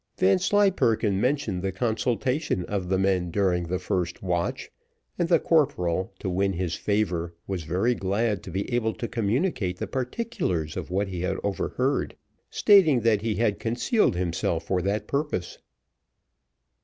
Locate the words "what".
10.89-11.07